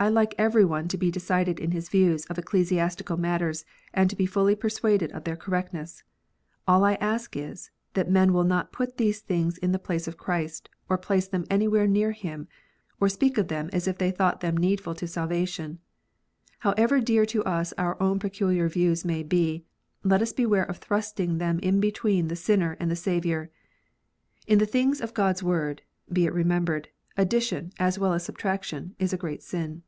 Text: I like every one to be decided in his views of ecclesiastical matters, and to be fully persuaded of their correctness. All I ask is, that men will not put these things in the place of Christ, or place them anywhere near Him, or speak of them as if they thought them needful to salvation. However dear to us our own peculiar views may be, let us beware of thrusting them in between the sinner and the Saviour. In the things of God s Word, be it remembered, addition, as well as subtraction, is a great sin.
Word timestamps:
I 0.00 0.08
like 0.08 0.32
every 0.38 0.64
one 0.64 0.86
to 0.88 0.96
be 0.96 1.10
decided 1.10 1.58
in 1.58 1.72
his 1.72 1.88
views 1.88 2.24
of 2.26 2.38
ecclesiastical 2.38 3.16
matters, 3.16 3.64
and 3.92 4.08
to 4.08 4.14
be 4.14 4.26
fully 4.26 4.54
persuaded 4.54 5.10
of 5.10 5.24
their 5.24 5.34
correctness. 5.34 6.04
All 6.68 6.84
I 6.84 6.94
ask 6.94 7.34
is, 7.36 7.72
that 7.94 8.08
men 8.08 8.32
will 8.32 8.44
not 8.44 8.70
put 8.70 8.96
these 8.96 9.18
things 9.18 9.58
in 9.58 9.72
the 9.72 9.78
place 9.80 10.06
of 10.06 10.16
Christ, 10.16 10.68
or 10.88 10.98
place 10.98 11.26
them 11.26 11.46
anywhere 11.50 11.88
near 11.88 12.12
Him, 12.12 12.46
or 13.00 13.08
speak 13.08 13.38
of 13.38 13.48
them 13.48 13.70
as 13.72 13.88
if 13.88 13.98
they 13.98 14.12
thought 14.12 14.38
them 14.38 14.56
needful 14.56 14.94
to 14.94 15.08
salvation. 15.08 15.80
However 16.60 17.00
dear 17.00 17.26
to 17.26 17.42
us 17.42 17.72
our 17.76 18.00
own 18.00 18.20
peculiar 18.20 18.68
views 18.68 19.04
may 19.04 19.24
be, 19.24 19.64
let 20.04 20.22
us 20.22 20.32
beware 20.32 20.62
of 20.62 20.76
thrusting 20.76 21.38
them 21.38 21.58
in 21.58 21.80
between 21.80 22.28
the 22.28 22.36
sinner 22.36 22.76
and 22.78 22.88
the 22.88 22.94
Saviour. 22.94 23.50
In 24.46 24.60
the 24.60 24.64
things 24.64 25.00
of 25.00 25.12
God 25.12 25.34
s 25.34 25.42
Word, 25.42 25.82
be 26.08 26.24
it 26.24 26.32
remembered, 26.32 26.86
addition, 27.16 27.72
as 27.80 27.98
well 27.98 28.12
as 28.12 28.22
subtraction, 28.24 28.94
is 29.00 29.12
a 29.12 29.16
great 29.18 29.42
sin. 29.42 29.82